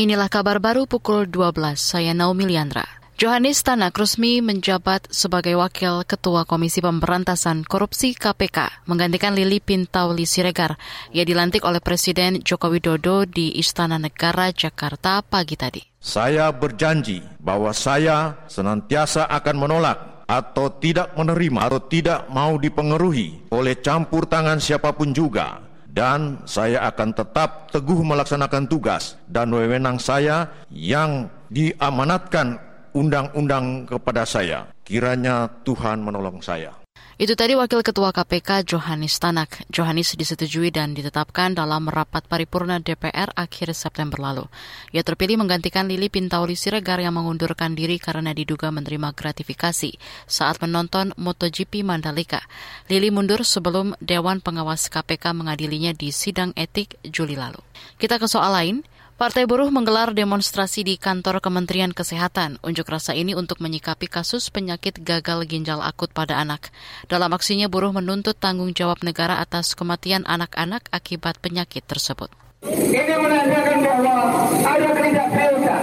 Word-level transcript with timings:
Inilah 0.00 0.32
kabar 0.32 0.64
baru 0.64 0.88
pukul 0.88 1.28
12, 1.28 1.76
saya 1.76 2.16
Naomi 2.16 2.48
Liandra. 2.48 2.88
Johannes 3.20 3.60
Tanak 3.60 3.92
resmi 4.00 4.40
menjabat 4.40 5.12
sebagai 5.12 5.60
Wakil 5.60 6.08
Ketua 6.08 6.48
Komisi 6.48 6.80
Pemberantasan 6.80 7.68
Korupsi 7.68 8.16
KPK, 8.16 8.88
menggantikan 8.88 9.36
Lili 9.36 9.60
Pintauli 9.60 10.24
Siregar. 10.24 10.80
Ia 11.12 11.28
dilantik 11.28 11.68
oleh 11.68 11.84
Presiden 11.84 12.40
Joko 12.40 12.72
Widodo 12.72 13.28
di 13.28 13.60
Istana 13.60 14.00
Negara, 14.00 14.48
Jakarta 14.56 15.20
pagi 15.20 15.60
tadi. 15.60 15.84
Saya 16.00 16.48
berjanji 16.48 17.20
bahwa 17.36 17.76
saya 17.76 18.48
senantiasa 18.48 19.28
akan 19.28 19.56
menolak 19.60 20.24
atau 20.24 20.80
tidak 20.80 21.12
menerima 21.12 21.60
atau 21.68 21.80
tidak 21.84 22.24
mau 22.32 22.56
dipengaruhi 22.56 23.52
oleh 23.52 23.76
campur 23.84 24.24
tangan 24.24 24.64
siapa 24.64 24.96
pun 24.96 25.12
juga 25.12 25.69
dan 25.90 26.38
saya 26.46 26.86
akan 26.86 27.10
tetap 27.10 27.68
teguh 27.74 28.00
melaksanakan 28.06 28.70
tugas 28.70 29.18
dan 29.26 29.50
wewenang 29.50 29.98
saya 29.98 30.46
yang 30.70 31.26
diamanatkan 31.50 32.58
undang-undang 32.94 33.86
kepada 33.86 34.22
saya. 34.26 34.70
Kiranya 34.86 35.50
Tuhan 35.66 36.02
menolong 36.02 36.42
saya. 36.42 36.74
Itu 37.20 37.36
tadi 37.36 37.52
Wakil 37.52 37.84
Ketua 37.84 38.16
KPK 38.16 38.64
Johanis 38.64 39.20
Tanak. 39.20 39.68
Johanis 39.68 40.16
disetujui 40.16 40.72
dan 40.72 40.96
ditetapkan 40.96 41.52
dalam 41.52 41.84
rapat 41.84 42.24
paripurna 42.24 42.80
DPR 42.80 43.28
akhir 43.36 43.76
September 43.76 44.16
lalu. 44.16 44.48
Ia 44.96 45.04
terpilih 45.04 45.36
menggantikan 45.36 45.84
Lili 45.84 46.08
Pintauli 46.08 46.56
Siregar 46.56 46.96
yang 46.96 47.12
mengundurkan 47.12 47.76
diri 47.76 48.00
karena 48.00 48.32
diduga 48.32 48.72
menerima 48.72 49.12
gratifikasi 49.12 50.00
saat 50.24 50.64
menonton 50.64 51.12
MotoGP 51.20 51.84
Mandalika. 51.84 52.40
Lili 52.88 53.12
mundur 53.12 53.44
sebelum 53.44 53.92
Dewan 54.00 54.40
Pengawas 54.40 54.88
KPK 54.88 55.36
mengadilinya 55.36 55.92
di 55.92 56.16
sidang 56.16 56.56
etik 56.56 56.96
Juli 57.04 57.36
lalu. 57.36 57.60
Kita 58.00 58.16
ke 58.16 58.32
soal 58.32 58.56
lain. 58.56 58.80
Partai 59.20 59.44
Buruh 59.44 59.68
menggelar 59.68 60.16
demonstrasi 60.16 60.80
di 60.80 60.96
kantor 60.96 61.44
Kementerian 61.44 61.92
Kesehatan. 61.92 62.56
Unjuk 62.64 62.88
rasa 62.88 63.12
ini 63.12 63.36
untuk 63.36 63.60
menyikapi 63.60 64.08
kasus 64.08 64.48
penyakit 64.48 64.96
gagal 64.96 65.44
ginjal 65.44 65.84
akut 65.84 66.08
pada 66.08 66.40
anak. 66.40 66.72
Dalam 67.04 67.28
aksinya, 67.36 67.68
buruh 67.68 67.92
menuntut 67.92 68.40
tanggung 68.40 68.72
jawab 68.72 69.04
negara 69.04 69.36
atas 69.44 69.76
kematian 69.76 70.24
anak-anak 70.24 70.88
akibat 70.88 71.36
penyakit 71.36 71.84
tersebut. 71.84 72.32
Ini 72.64 73.12
menandakan 73.20 73.78
bahwa 73.84 74.16
ada 74.64 74.88
ketidakseriusan. 74.88 75.82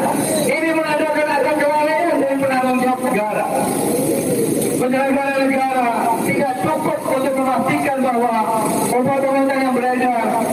Ini 0.50 0.70
menandakan 0.74 1.28
ada 1.30 1.52
kelalaian 1.62 2.16
dari 2.18 2.38
penanggung 2.42 2.80
jawab 2.82 3.02
negara. 3.06 3.46
Penyelenggara 4.82 5.36
negara 5.46 5.86
tidak 6.26 6.54
cukup 6.66 7.00
untuk 7.06 7.34
memastikan 7.38 7.98
bahwa 8.02 8.34
obat-obatan 8.98 9.58
yang 9.62 9.74
beredar 9.78 10.47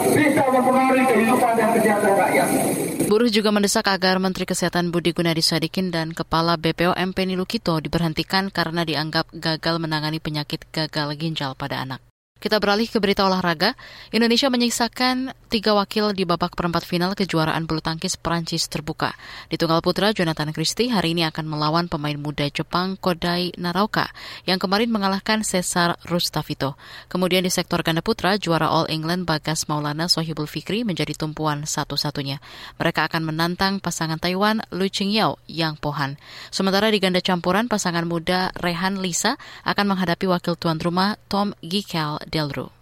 Buruh 3.05 3.31
juga 3.31 3.51
mendesak 3.53 3.91
agar 3.91 4.17
Menteri 4.23 4.49
Kesehatan 4.49 4.89
Budi 4.95 5.13
Gunadi 5.13 5.43
Sadikin 5.45 5.93
dan 5.93 6.15
Kepala 6.15 6.57
BPOM 6.57 7.13
Penny 7.13 7.37
Lukito 7.37 7.77
diberhentikan 7.83 8.49
karena 8.49 8.87
dianggap 8.87 9.29
gagal 9.35 9.77
menangani 9.83 10.23
penyakit 10.23 10.65
gagal 10.71 11.19
ginjal 11.19 11.53
pada 11.59 11.83
anak. 11.83 12.01
Kita 12.45 12.61
beralih 12.61 12.85
ke 12.85 13.01
berita 13.01 13.25
olahraga. 13.25 13.73
Indonesia 14.13 14.53
menyisakan 14.53 15.33
tiga 15.49 15.73
wakil 15.73 16.13
di 16.13 16.27
babak 16.27 16.59
perempat 16.59 16.83
final 16.83 17.15
kejuaraan 17.15 17.63
bulu 17.65 17.79
tangkis 17.79 18.19
Perancis 18.19 18.67
terbuka. 18.67 19.15
Di 19.47 19.55
tunggal 19.55 19.79
putra, 19.81 20.11
Jonathan 20.11 20.51
Christie 20.51 20.91
hari 20.91 21.15
ini 21.15 21.23
akan 21.25 21.47
melawan 21.47 21.87
pemain 21.87 22.19
muda 22.19 22.45
Jepang 22.51 22.99
Kodai 22.99 23.55
Naraoka 23.55 24.11
yang 24.51 24.59
kemarin 24.59 24.91
mengalahkan 24.91 25.47
Cesar 25.47 25.95
Rustavito. 26.05 26.75
Kemudian 27.07 27.47
di 27.47 27.55
sektor 27.55 27.81
ganda 27.87 28.03
putra, 28.03 28.35
juara 28.35 28.67
All 28.67 28.91
England 28.91 29.31
Bagas 29.31 29.71
Maulana 29.71 30.11
Sohibul 30.11 30.51
Fikri 30.51 30.83
menjadi 30.83 31.15
tumpuan 31.15 31.65
satu-satunya. 31.65 32.43
Mereka 32.83 33.09
akan 33.09 33.25
menantang 33.31 33.79
pasangan 33.79 34.19
Taiwan 34.19 34.59
Lu 34.75 34.91
Qingyao 34.91 35.39
yang 35.47 35.79
Pohan. 35.79 36.19
Sementara 36.51 36.91
di 36.91 36.99
ganda 36.99 37.23
campuran, 37.23 37.71
pasangan 37.71 38.05
muda 38.05 38.51
Rehan 38.59 38.99
Lisa 39.01 39.39
akan 39.65 39.95
menghadapi 39.95 40.27
wakil 40.29 40.59
tuan 40.59 40.83
rumah 40.83 41.15
Tom 41.31 41.55
Gikel 41.63 42.21
Delru. 42.27 42.73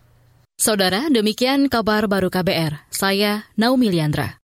Saudara, 0.57 1.11
demikian 1.11 1.67
kabar 1.67 2.07
baru 2.07 2.31
KBR. 2.31 2.87
Saya 2.89 3.51
Naomi 3.59 3.91
Liandra. 3.91 4.39